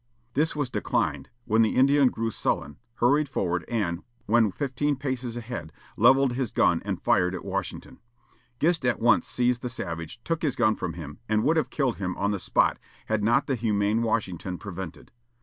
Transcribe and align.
This 0.33 0.55
was 0.55 0.71
declined, 0.71 1.29
when 1.45 1.61
the 1.61 1.75
Indian 1.75 2.07
grew 2.07 2.31
sullen, 2.31 2.77
hurried 2.95 3.29
forward, 3.29 3.63
and, 3.67 4.01
when 4.25 4.51
fifteen 4.51 4.95
paces 4.95 5.37
ahead, 5.37 5.71
levelled 5.95 6.33
his 6.33 6.49
gun 6.51 6.81
and 6.83 6.99
fired 6.99 7.35
at 7.35 7.45
Washington. 7.45 7.99
Gist 8.59 8.83
at 8.83 8.99
once 8.99 9.27
seized 9.27 9.61
the 9.61 9.69
savage, 9.69 10.19
took 10.23 10.41
his 10.41 10.55
gun 10.55 10.75
from 10.75 10.93
him, 10.93 11.19
and 11.29 11.43
would 11.43 11.55
have 11.55 11.69
killed 11.69 11.97
him 11.97 12.17
on 12.17 12.31
the 12.31 12.39
spot 12.39 12.79
had 13.05 13.23
not 13.23 13.45
the 13.45 13.53
humane 13.53 14.01
Washington 14.01 14.57
prevented. 14.57 15.11